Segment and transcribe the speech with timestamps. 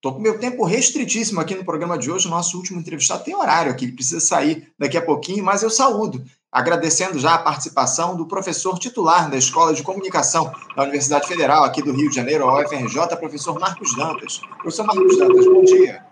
[0.00, 2.26] Estou com meu tempo restritíssimo aqui no programa de hoje.
[2.26, 6.24] O nosso último entrevistado tem horário aqui, precisa sair daqui a pouquinho, mas eu saúdo,
[6.50, 11.82] agradecendo já a participação do professor titular da Escola de Comunicação da Universidade Federal aqui
[11.82, 14.38] do Rio de Janeiro, a UFRJ, professor Marcos Dantas.
[14.56, 16.02] Professor Marcos Dantas, bom dia.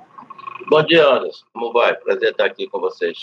[0.69, 1.47] Bom dia, Anderson.
[1.55, 1.95] Como vai?
[1.95, 3.17] Prazer estar aqui com vocês.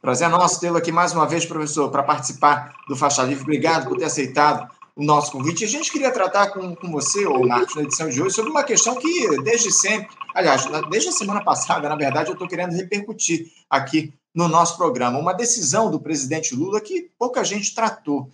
[0.00, 3.42] Prazer nosso tê-lo aqui mais uma vez, professor, para participar do Faixa Livre.
[3.42, 5.64] Obrigado por ter aceitado o nosso convite.
[5.64, 8.64] A gente queria tratar com, com você, ô Marcos, na edição de hoje, sobre uma
[8.64, 13.46] questão que desde sempre, aliás, desde a semana passada, na verdade, eu estou querendo repercutir
[13.70, 15.16] aqui no nosso programa.
[15.16, 18.28] Uma decisão do presidente Lula que pouca gente tratou.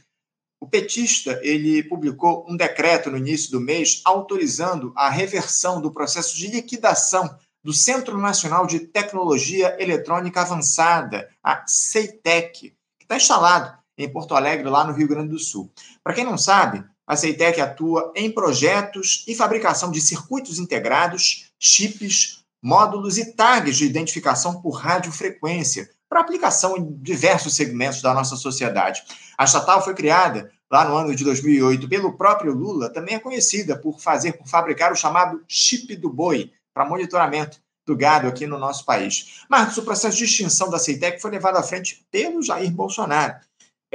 [0.59, 6.35] O petista ele publicou um decreto no início do mês autorizando a reversão do processo
[6.35, 7.29] de liquidação
[7.63, 14.69] do Centro Nacional de Tecnologia Eletrônica Avançada, a CEITEC, que está instalado em Porto Alegre,
[14.69, 15.71] lá no Rio Grande do Sul.
[16.03, 22.45] Para quem não sabe, a Ceitec atua em projetos e fabricação de circuitos integrados, chips,
[22.63, 29.03] módulos e tags de identificação por radiofrequência para aplicação em diversos segmentos da nossa sociedade.
[29.37, 33.77] A estatal foi criada lá no ano de 2008 pelo próprio Lula, também é conhecida
[33.77, 38.59] por fazer, por fabricar o chamado chip do boi para monitoramento do gado aqui no
[38.59, 39.45] nosso país.
[39.49, 43.35] Marcos, o processo de extinção da Ceitec foi levado à frente pelo Jair Bolsonaro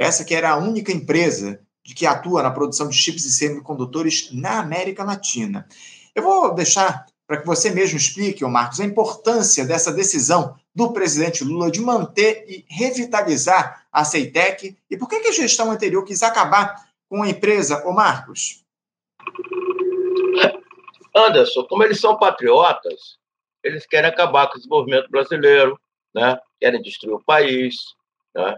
[0.00, 4.58] essa que era a única empresa que atua na produção de chips e semicondutores na
[4.60, 5.68] América Latina.
[6.14, 11.44] Eu vou deixar para que você mesmo explique, Marcos, a importância dessa decisão do presidente
[11.44, 16.74] Lula de manter e revitalizar a Ceitec e por que, a gestão anterior quis acabar
[17.06, 18.64] com a empresa, ô Marcos?
[21.14, 23.18] Anderson, como eles são patriotas,
[23.62, 25.78] eles querem acabar com o desenvolvimento brasileiro,
[26.14, 26.38] né?
[26.58, 27.76] querem destruir o país,
[28.34, 28.56] né?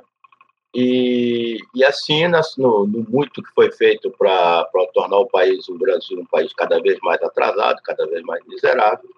[0.74, 6.18] E, e assim, no, no muito que foi feito para tornar o país, o Brasil,
[6.18, 9.10] um país cada vez mais atrasado, cada vez mais miserável,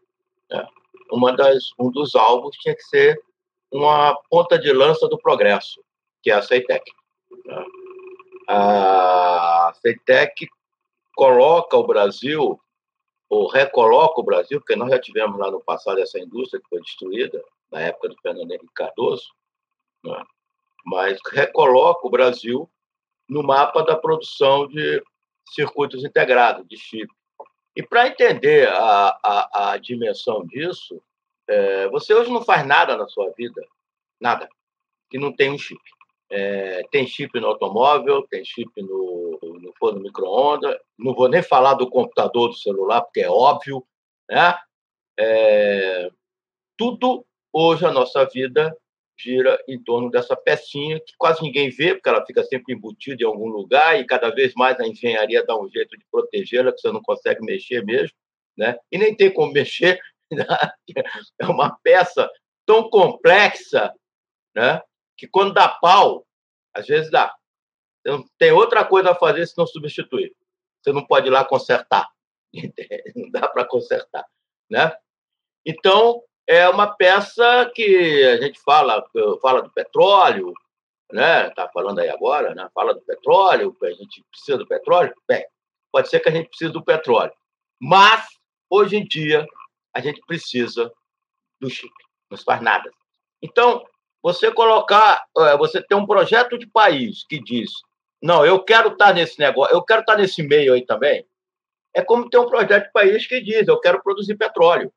[0.50, 0.66] né?
[1.12, 3.22] uma das, um dos alvos tinha que ser
[3.70, 5.80] uma ponta de lança do progresso,
[6.22, 6.91] que é a CEITEC.
[7.44, 7.64] Né?
[8.48, 10.48] A CEITEC
[11.14, 12.61] coloca o Brasil,
[13.28, 16.80] ou recoloca o Brasil, porque nós já tivemos lá no passado essa indústria que foi
[16.80, 19.28] destruída, na época do Fernando Henrique Cardoso,
[20.05, 20.24] né?
[20.84, 22.70] Mas recoloca o Brasil
[23.28, 25.02] no mapa da produção de
[25.52, 27.08] circuitos integrados, de chip.
[27.77, 31.02] E para entender a, a, a, dimensão disso,
[31.48, 33.61] é, você hoje não faz nada na sua vida,
[34.20, 34.48] nada,
[35.11, 35.80] que não tem um chip.
[36.30, 41.74] É, tem chip no automóvel, tem chip no, no forno micro-ondas, não vou nem falar
[41.74, 43.84] do computador, do celular, porque é óbvio,
[44.28, 44.56] né?
[45.18, 46.11] É,
[46.77, 48.77] tudo hoje a nossa vida
[49.17, 53.27] gira em torno dessa pecinha que quase ninguém vê, porque ela fica sempre embutida em
[53.27, 56.91] algum lugar e cada vez mais a engenharia dá um jeito de protegê-la, que você
[56.91, 58.17] não consegue mexer mesmo,
[58.57, 58.77] né?
[58.91, 60.01] E nem tem como mexer.
[60.30, 60.45] Né?
[61.41, 62.29] É uma peça
[62.67, 63.92] tão complexa,
[64.55, 64.83] né?
[65.17, 66.27] Que quando dá pau,
[66.75, 67.35] às vezes dá.
[68.01, 70.35] Então, tem outra coisa a fazer se não substituir.
[70.83, 72.08] Você não pode ir lá consertar.
[73.17, 74.25] Não dá para consertar,
[74.70, 74.96] né?
[75.67, 79.05] Então, é uma peça que a gente fala,
[79.40, 80.52] fala do petróleo,
[81.12, 81.48] né?
[81.48, 82.68] Está falando aí agora, né?
[82.74, 85.14] Fala do petróleo, a gente precisa do petróleo.
[85.27, 85.44] Bem,
[85.90, 87.33] pode ser que a gente precise do petróleo,
[87.80, 88.27] mas
[88.68, 89.46] hoje em dia
[89.94, 90.92] a gente precisa
[91.60, 91.92] do chip.
[92.30, 92.90] Não se faz nada.
[93.42, 93.84] Então,
[94.22, 97.70] você colocar, é, você tem um projeto de país que diz,
[98.22, 101.27] não, eu quero estar nesse negócio, eu quero estar nesse meio aí também.
[101.94, 104.92] É como ter um projeto de país que diz, eu quero produzir petróleo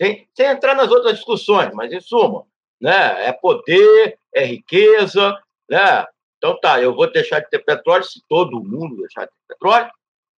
[0.00, 2.44] sem, sem entrar nas outras discussões, mas em suma,
[2.80, 3.26] né?
[3.26, 6.06] É poder, é riqueza, né?
[6.36, 9.90] Então tá, eu vou deixar de ter petróleo se todo mundo deixar de ter petróleo,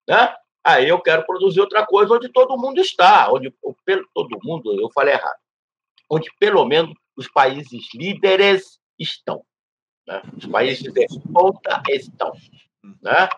[0.08, 0.34] né?
[0.64, 3.52] Aí eu quero produzir outra coisa onde todo mundo está, onde
[3.84, 5.38] pelo todo mundo, eu falei errado,
[6.10, 9.44] onde pelo menos os países líderes estão,
[10.06, 10.22] né?
[10.36, 12.32] Os países de ponta estão,
[13.02, 13.28] né?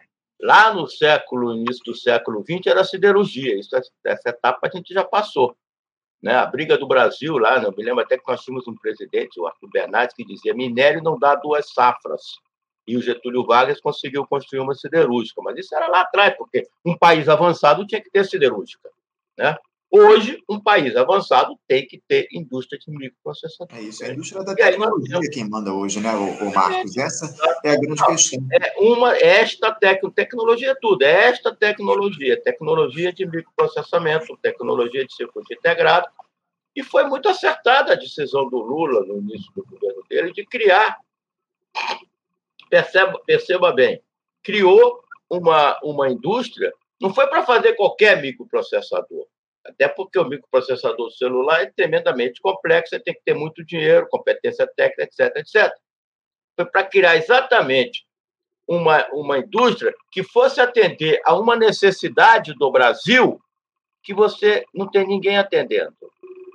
[0.42, 3.58] Lá no século, início do século XX, era siderurgia.
[3.58, 5.54] Isso, essa etapa a gente já passou.
[6.22, 6.34] Né?
[6.34, 7.66] A briga do Brasil lá, né?
[7.66, 11.02] eu me lembro até que nós tínhamos um presidente, o Arthur Bernardes, que dizia minério
[11.02, 12.22] não dá duas safras.
[12.86, 15.40] E o Getúlio Vargas conseguiu construir uma siderúrgica.
[15.42, 18.90] Mas isso era lá atrás, porque um país avançado tinha que ter siderúrgica.
[19.38, 19.56] Né?
[19.92, 23.84] Hoje, um país avançado tem que ter indústria de microprocessadores.
[23.84, 26.96] É isso, é a indústria da tecnologia aí, quem manda hoje, né, o, o Marcos?
[26.96, 27.34] Essa
[27.64, 28.46] é a grande questão.
[28.52, 35.12] É uma, esta tec, tecnologia é tudo, é esta tecnologia, tecnologia de microprocessamento, tecnologia de
[35.12, 36.06] circuito integrado,
[36.76, 40.98] e foi muito acertada a decisão do Lula, no início do governo dele, de criar,
[42.68, 44.00] perceba, perceba bem,
[44.40, 49.26] criou uma, uma indústria, não foi para fazer qualquer microprocessador,
[49.64, 54.66] Até porque o microprocessador celular é tremendamente complexo, você tem que ter muito dinheiro, competência
[54.66, 55.72] técnica, etc, etc.
[56.56, 58.06] Foi para criar exatamente
[58.66, 63.40] uma, uma indústria que fosse atender a uma necessidade do Brasil
[64.02, 65.94] que você não tem ninguém atendendo,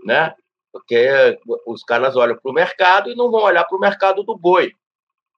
[0.03, 0.33] né?
[0.71, 4.37] Porque os caras olham para o mercado e não vão olhar para o mercado do
[4.37, 4.73] boi.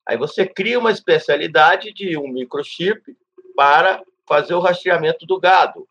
[0.07, 3.15] Aí você cria uma especialidade de um microchip
[3.55, 5.87] para fazer o rastreamento do gado,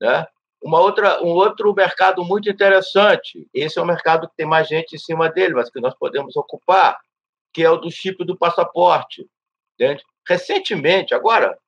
[0.00, 0.26] né?
[0.64, 4.96] Uma outra, um outro mercado muito interessante, esse é um mercado que tem mais gente
[4.96, 6.98] em cima dele, mas que nós podemos ocupar,
[7.52, 9.28] que é o do chip do passaporte.
[9.74, 10.02] Entende?
[10.26, 11.58] Recentemente, agora,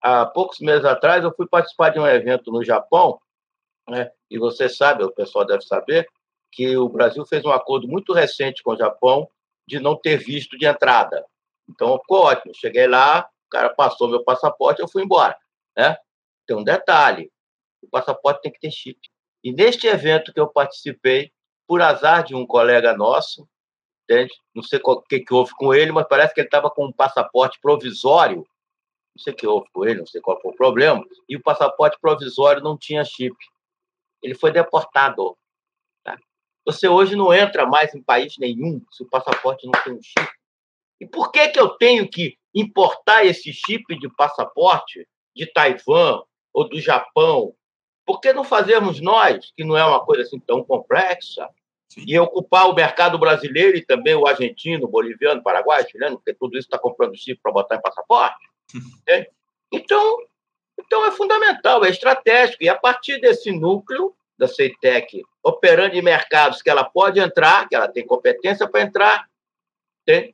[0.00, 3.18] há poucos meses atrás, eu fui participar de um evento no Japão,
[3.88, 4.08] né?
[4.30, 6.06] e você sabe, o pessoal deve saber,
[6.52, 9.28] que o Brasil fez um acordo muito recente com o Japão
[9.66, 11.26] de não ter visto de entrada.
[11.68, 12.54] Então, ficou ótimo.
[12.54, 15.36] Cheguei lá, o cara passou meu passaporte, eu fui embora.
[15.76, 15.96] Né?
[16.46, 17.30] Tem um detalhe:
[17.88, 18.98] o passaporte tem que ter chip.
[19.42, 21.32] E neste evento que eu participei,
[21.66, 23.48] por azar de um colega nosso,
[24.04, 24.32] entende?
[24.54, 26.92] Não sei o que, que houve com ele, mas parece que ele estava com um
[26.92, 28.46] passaporte provisório.
[29.14, 31.04] Não sei o que houve com ele, não sei qual foi o problema.
[31.28, 33.36] E o passaporte provisório não tinha chip.
[34.22, 35.36] Ele foi deportado.
[36.02, 36.16] Tá?
[36.64, 40.28] Você hoje não entra mais em país nenhum se o passaporte não tem um chip.
[41.00, 46.68] E por que, que eu tenho que importar esse chip de passaporte de Taiwan ou
[46.68, 47.54] do Japão?
[48.08, 51.46] Por que não fazermos nós, que não é uma coisa assim tão complexa,
[51.94, 56.66] e ocupar o mercado brasileiro e também o argentino, boliviano, paraguai, chileno, porque tudo isso
[56.68, 58.38] está comprando chip para botar em passaporte.
[59.70, 60.16] Então,
[60.80, 62.64] então é fundamental, é estratégico.
[62.64, 67.76] E a partir desse núcleo da CEITEC, operando em mercados que ela pode entrar, que
[67.76, 69.28] ela tem competência para entrar,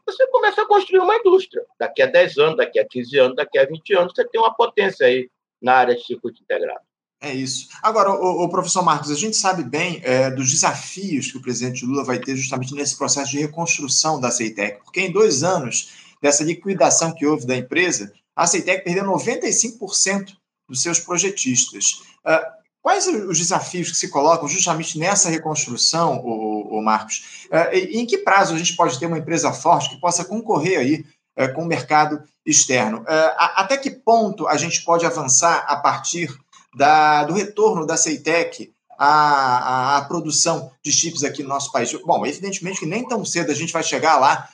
[0.06, 1.66] você começa a construir uma indústria.
[1.76, 4.54] Daqui a 10 anos, daqui a 15 anos, daqui a 20 anos, você tem uma
[4.54, 5.28] potência aí
[5.60, 6.84] na área de circuito integrado.
[7.24, 7.68] É isso.
[7.82, 11.86] Agora, o, o professor Marcos, a gente sabe bem é, dos desafios que o presidente
[11.86, 15.88] Lula vai ter justamente nesse processo de reconstrução da Ceitec, porque em dois anos
[16.20, 20.34] dessa liquidação que houve da empresa, a Ceitec perdeu 95%
[20.68, 22.02] dos seus projetistas.
[22.26, 22.44] Uh,
[22.82, 27.46] quais os desafios que se colocam justamente nessa reconstrução, o, Marcos?
[27.46, 30.78] Uh, e em que prazo a gente pode ter uma empresa forte que possa concorrer
[30.78, 31.04] aí
[31.38, 33.02] uh, com o mercado externo?
[33.38, 36.28] até que ponto a gente pode avançar a partir
[36.74, 41.92] da, do retorno da Ceitec à, à, à, produção de chips aqui no nosso país.
[42.04, 44.48] Bom, evidentemente que nem tão cedo a gente vai chegar lá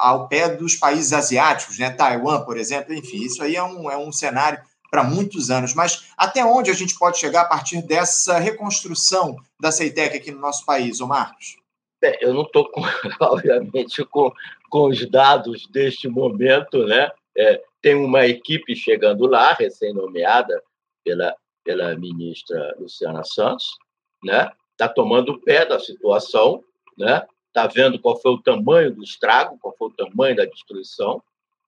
[0.00, 1.90] ao pé dos países asiáticos, né?
[1.90, 5.74] Taiwan, por exemplo, enfim, isso aí é um, é um cenário para muitos anos.
[5.74, 10.40] Mas até onde a gente pode chegar a partir dessa reconstrução da Ceitec aqui no
[10.40, 11.56] nosso país, ô Marcos?
[12.02, 12.70] É, eu não estou,
[13.20, 14.30] obviamente, com,
[14.70, 17.10] com os dados deste momento, né?
[17.36, 20.62] É, tem uma equipe chegando lá, recém-nomeada,
[21.06, 23.78] pela, pela ministra Luciana Santos,
[24.24, 24.50] né?
[24.72, 26.64] Está tomando pé da situação,
[26.98, 27.24] né?
[27.46, 31.22] Está vendo qual foi o tamanho do estrago, qual foi o tamanho da destruição,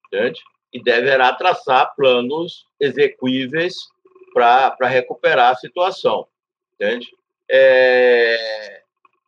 [0.07, 0.43] entende?
[0.73, 3.77] E deverá traçar planos execuíveis
[4.35, 6.27] para recuperar a situação,
[6.75, 7.09] entende?
[7.49, 8.83] É...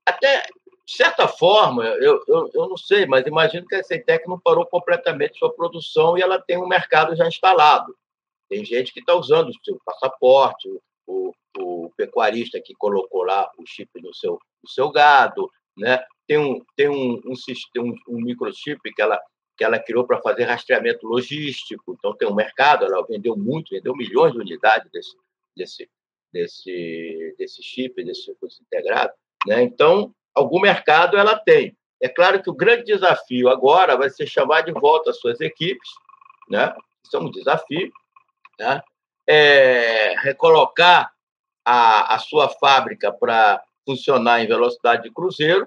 [0.05, 0.43] Até
[0.85, 4.67] de certa forma, eu, eu, eu não sei, mas imagino que a Ceitec não parou
[4.67, 7.97] completamente sua produção e ela tem um mercado já instalado.
[8.50, 10.69] Tem gente que está usando o seu passaporte,
[11.06, 16.04] o, o, pecuarista que colocou lá o chip no seu, no seu gado, né?
[16.26, 17.35] Tem um, tem um, um,
[17.78, 19.21] um, um microchip que ela,
[19.57, 21.95] que ela criou para fazer rastreamento logístico.
[21.97, 25.16] Então, tem um mercado, ela vendeu muito, vendeu milhões de unidades desse,
[25.57, 25.90] desse,
[26.33, 29.12] desse, desse chip, desse circuito integrado.
[29.47, 29.62] Né?
[29.62, 31.76] Então, algum mercado ela tem.
[32.02, 35.88] É claro que o grande desafio agora vai ser chamar de volta as suas equipes,
[36.49, 36.75] né?
[37.04, 37.92] Isso é um desafio,
[38.61, 38.83] né?
[39.26, 41.11] É, recolocar
[41.64, 45.67] a, a sua fábrica para funcionar em velocidade de cruzeiro,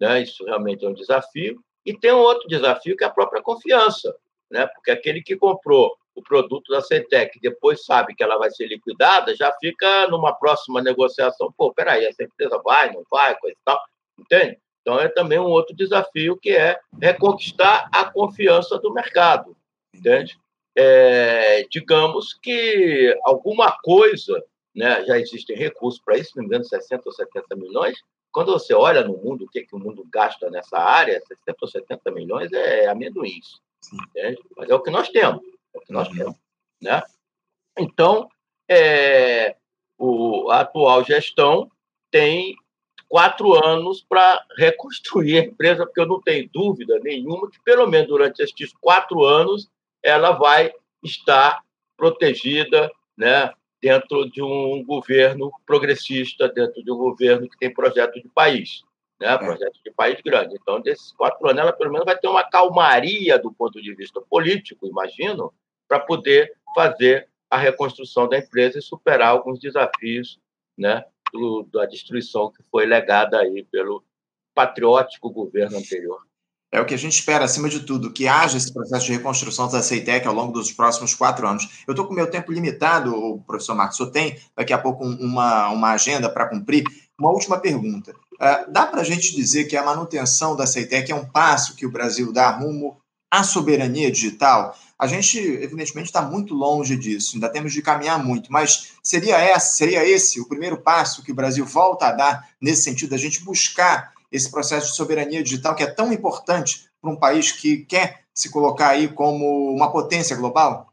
[0.00, 0.22] né?
[0.22, 1.60] isso realmente é um desafio.
[1.84, 4.14] E tem um outro desafio que é a própria confiança,
[4.50, 4.66] né?
[4.68, 9.34] porque aquele que comprou o produto da Centec depois sabe que ela vai ser liquidada,
[9.34, 13.80] já fica numa próxima negociação, pô, peraí, essa empresa vai, não vai, coisa e tal,
[14.18, 14.58] entende?
[14.80, 19.56] Então é também um outro desafio que é reconquistar a confiança do mercado,
[19.94, 20.38] entende?
[20.80, 24.40] É, digamos que alguma coisa,
[24.72, 28.00] né, já existem recursos para isso, não me engano, 60 ou 70 milhões.
[28.30, 31.56] Quando você olha no mundo, o que, é que o mundo gasta nessa área, 60
[31.60, 33.60] ou 70 milhões é amendoins.
[34.56, 35.42] Mas é o que nós temos.
[35.74, 36.14] É o que nós uhum.
[36.14, 36.36] temos.
[36.80, 37.02] Né?
[37.76, 38.28] Então,
[38.70, 39.56] é,
[39.98, 41.68] o, a atual gestão
[42.08, 42.54] tem
[43.08, 48.06] quatro anos para reconstruir a empresa, porque eu não tenho dúvida nenhuma que, pelo menos
[48.06, 49.68] durante estes quatro anos,
[50.02, 51.62] ela vai estar
[51.96, 58.28] protegida, né, dentro de um governo progressista, dentro de um governo que tem projeto de
[58.28, 58.82] país,
[59.20, 59.32] né?
[59.32, 59.38] É.
[59.38, 60.56] projeto de país grande.
[60.60, 64.20] Então, desses quatro anos, ela pelo menos vai ter uma calmaria do ponto de vista
[64.20, 65.52] político, imagino,
[65.86, 70.38] para poder fazer a reconstrução da empresa e superar alguns desafios
[70.76, 74.04] né, do, da destruição que foi legada aí pelo
[74.54, 76.27] patriótico governo anterior.
[76.70, 79.68] É o que a gente espera, acima de tudo, que haja esse processo de reconstrução
[79.68, 81.82] da CEITEC ao longo dos próximos quatro anos.
[81.86, 85.92] Eu estou com meu tempo limitado, professor Marcos, eu tenho daqui a pouco uma, uma
[85.92, 86.84] agenda para cumprir.
[87.18, 88.12] Uma última pergunta.
[88.34, 91.86] Uh, dá para a gente dizer que a manutenção da CEITEC é um passo que
[91.86, 92.98] o Brasil dá rumo
[93.30, 94.76] à soberania digital?
[94.98, 99.76] A gente, evidentemente, está muito longe disso, ainda temos de caminhar muito, mas seria, essa,
[99.76, 103.42] seria esse o primeiro passo que o Brasil volta a dar nesse sentido, da gente
[103.42, 108.24] buscar esse processo de soberania digital que é tão importante para um país que quer
[108.34, 110.92] se colocar aí como uma potência global?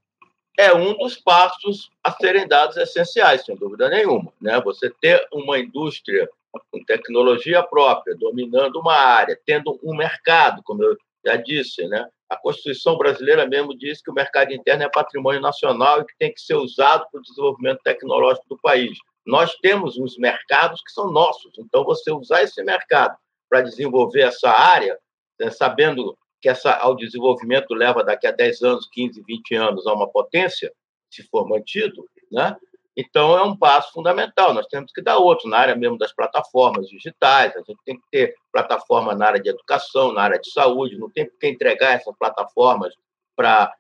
[0.58, 4.32] É um dos passos a serem dados essenciais, sem dúvida nenhuma.
[4.42, 4.60] Né?
[4.62, 6.30] Você ter uma indústria
[6.72, 12.08] com tecnologia própria, dominando uma área, tendo um mercado, como eu já disse, né?
[12.30, 16.34] A Constituição brasileira mesmo diz que o mercado interno é patrimônio nacional e que tem
[16.34, 18.98] que ser usado para o desenvolvimento tecnológico do país.
[19.25, 23.15] Nós temos uns mercados que são nossos, então você usar esse mercado
[23.50, 24.98] para desenvolver essa área,
[25.40, 29.94] né, sabendo que essa, ao desenvolvimento leva daqui a 10 anos, 15, 20 anos a
[29.94, 30.72] uma potência,
[31.10, 32.56] se for mantido, né?
[32.98, 34.54] Então, é um passo fundamental.
[34.54, 37.54] Nós temos que dar outro na área mesmo das plataformas digitais.
[37.56, 40.98] A gente tem que ter plataforma na área de educação, na área de saúde.
[40.98, 42.94] Não tem que entregar essas plataformas
[43.36, 43.74] para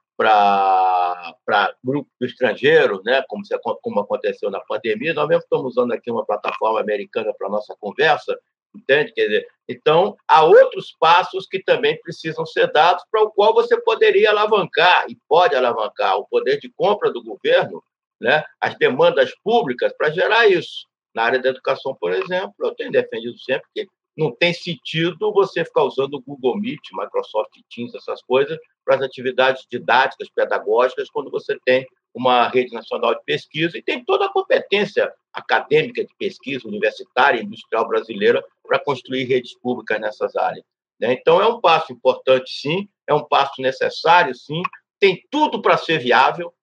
[1.81, 3.23] grupo estrangeiro, né?
[3.29, 3.43] como,
[3.81, 5.13] como aconteceu na pandemia.
[5.13, 8.37] Nós mesmo estamos usando aqui uma plataforma americana para nossa conversa,
[8.77, 9.11] entende?
[9.13, 13.79] Quer dizer, então, há outros passos que também precisam ser dados para o qual você
[13.81, 17.83] poderia alavancar, e pode alavancar, o poder de compra do governo
[18.19, 20.87] né, as demandas públicas para gerar isso.
[21.13, 25.63] Na área da educação, por exemplo, eu tenho defendido sempre que não tem sentido você
[25.65, 31.29] ficar usando o Google Meet, Microsoft Teams, essas coisas, para as atividades didáticas, pedagógicas, quando
[31.29, 36.65] você tem uma rede nacional de pesquisa e tem toda a competência acadêmica de pesquisa
[36.65, 40.65] universitária e industrial brasileira para construir redes públicas nessas áreas.
[40.97, 41.11] Né.
[41.11, 44.61] Então, é um passo importante, sim, é um passo necessário, sim,
[44.97, 46.53] tem tudo para ser viável,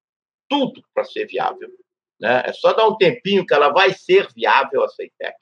[0.49, 1.69] tudo para ser viável.
[2.19, 2.43] Né?
[2.47, 5.37] É só dar um tempinho que ela vai ser viável a CEITEC,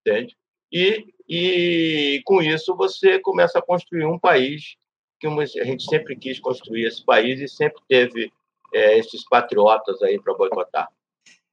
[0.00, 0.34] entende?
[0.72, 4.76] E, e com isso você começa a construir um país
[5.20, 8.32] que a gente sempre quis construir esse país e sempre teve
[8.74, 10.88] é, esses patriotas aí para boicotar.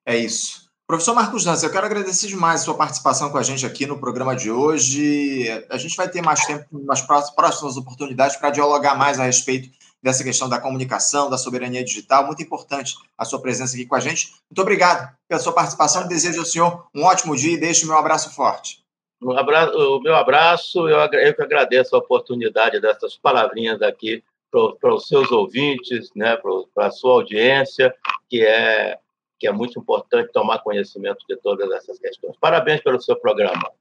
[0.05, 0.69] É isso.
[0.87, 3.97] Professor Marcos Dança, eu quero agradecer demais a sua participação com a gente aqui no
[3.97, 5.47] programa de hoje.
[5.69, 9.69] A gente vai ter mais tempo, nas próximas oportunidades, para dialogar mais a respeito
[10.03, 12.25] dessa questão da comunicação, da soberania digital.
[12.25, 14.33] Muito importante a sua presença aqui com a gente.
[14.49, 16.07] Muito obrigado pela sua participação.
[16.09, 18.81] Desejo ao senhor um ótimo dia e deixo o meu abraço forte.
[19.23, 24.93] Um abraço, o meu abraço, eu, eu que agradeço a oportunidade dessas palavrinhas aqui para
[24.93, 26.37] os seus ouvintes, né,
[26.73, 27.93] para a sua audiência,
[28.29, 28.99] que é,
[29.39, 32.35] que é muito importante tomar conhecimento de todas essas questões.
[32.37, 33.71] Parabéns pelo seu programa.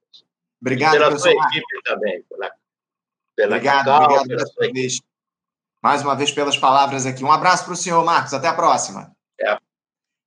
[0.61, 2.23] Obrigado, e pela sua equipe também.
[2.29, 2.51] Pela,
[3.37, 5.11] pela obrigado, obrigado pela sua equipe
[5.83, 7.25] mais uma vez pelas palavras aqui.
[7.25, 8.35] Um abraço para o senhor, Marcos.
[8.35, 9.15] Até a próxima.
[9.41, 9.59] É.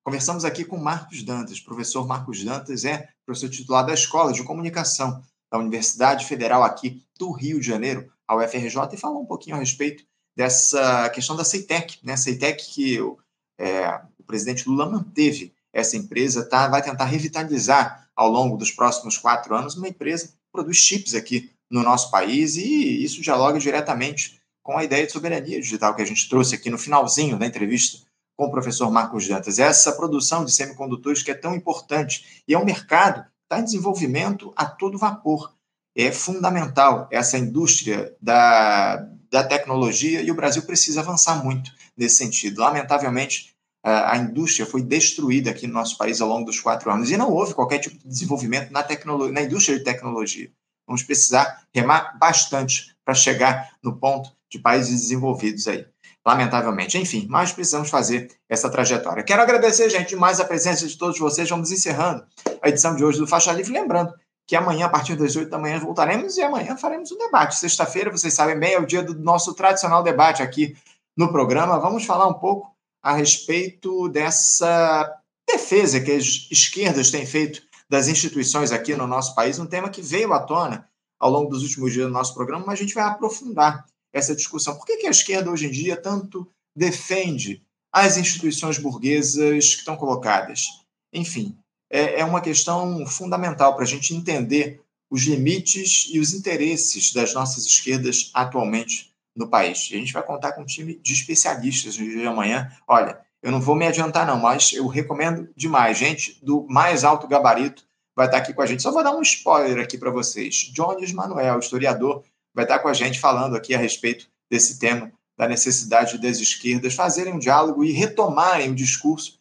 [0.03, 1.59] Conversamos aqui com Marcos Dantas.
[1.59, 5.21] Professor Marcos Dantas é professor titular da Escola de Comunicação
[5.51, 9.59] da Universidade Federal aqui do Rio de Janeiro, a UFRJ, e falou um pouquinho a
[9.59, 10.03] respeito
[10.35, 12.17] dessa questão da CEITEC, né?
[12.17, 13.17] CEITEC que o,
[13.57, 19.17] é, o presidente Lula manteve essa empresa, tá, vai tentar revitalizar ao longo dos próximos
[19.17, 24.39] quatro anos uma empresa que produz chips aqui no nosso país e isso dialoga diretamente
[24.61, 28.05] com a ideia de soberania digital que a gente trouxe aqui no finalzinho da entrevista
[28.37, 29.59] com o professor Marcos Dantas.
[29.59, 33.65] Essa produção de semicondutores que é tão importante e é um mercado que está em
[33.65, 35.53] desenvolvimento a todo vapor.
[35.95, 42.61] É fundamental essa indústria da, da tecnologia e o Brasil precisa avançar muito nesse sentido.
[42.61, 47.17] Lamentavelmente, a indústria foi destruída aqui no nosso país ao longo dos quatro anos e
[47.17, 50.51] não houve qualquer tipo de desenvolvimento na, tecnologia, na indústria de tecnologia.
[50.87, 55.83] Vamos precisar remar bastante para chegar no ponto de países desenvolvidos aí,
[56.23, 56.99] lamentavelmente.
[56.99, 59.23] Enfim, mas precisamos fazer essa trajetória.
[59.23, 61.49] Quero agradecer, gente, demais a presença de todos vocês.
[61.49, 62.23] Vamos encerrando
[62.61, 63.73] a edição de hoje do Faixa Livre.
[63.73, 64.13] Lembrando
[64.47, 67.55] que amanhã, a partir das 8 da manhã, voltaremos e amanhã faremos um debate.
[67.55, 70.75] Sexta-feira, vocês sabem bem, é o dia do nosso tradicional debate aqui
[71.15, 71.79] no programa.
[71.79, 78.71] Vamos falar um pouco a respeito dessa defesa que as esquerdas têm feito das instituições
[78.71, 80.87] aqui no nosso país, um tema que veio à tona
[81.19, 84.75] ao longo dos últimos dias do nosso programa, mas a gente vai aprofundar essa discussão.
[84.75, 87.61] Por que, que a esquerda hoje em dia tanto defende
[87.93, 90.65] às instituições burguesas que estão colocadas.
[91.13, 91.55] Enfim,
[91.93, 94.81] é, é uma questão fundamental para a gente entender
[95.11, 99.89] os limites e os interesses das nossas esquerdas atualmente no país.
[99.91, 102.71] E a gente vai contar com um time de especialistas no dia de amanhã.
[102.87, 105.95] Olha, eu não vou me adiantar, não, mas eu recomendo demais.
[105.95, 107.85] Gente do mais alto gabarito
[108.15, 108.81] vai estar aqui com a gente.
[108.81, 110.71] Só vou dar um spoiler aqui para vocês.
[110.73, 112.23] Jones Manuel, historiador,
[112.55, 116.95] vai estar com a gente falando aqui a respeito desse tema da necessidade das esquerdas
[116.95, 119.39] fazerem um diálogo e retomarem o discurso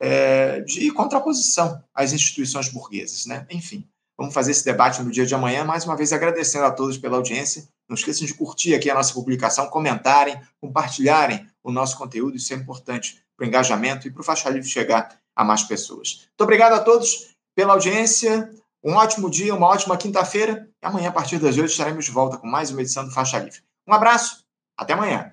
[0.00, 3.26] é, de contraposição às instituições burguesas.
[3.26, 3.46] Né?
[3.50, 3.86] Enfim,
[4.16, 7.16] vamos fazer esse debate no dia de amanhã, mais uma vez agradecendo a todos pela
[7.16, 7.68] audiência.
[7.88, 12.56] Não esqueçam de curtir aqui a nossa publicação, comentarem, compartilharem o nosso conteúdo, isso é
[12.56, 16.26] importante para o engajamento e para o Faixa Livre chegar a mais pessoas.
[16.28, 18.50] Muito obrigado a todos pela audiência.
[18.82, 20.68] Um ótimo dia, uma ótima quinta-feira.
[20.82, 23.38] E amanhã, a partir das 8, estaremos de volta com mais uma edição do Faixa
[23.38, 23.60] Livre.
[23.86, 24.44] Um abraço,
[24.76, 25.32] até amanhã.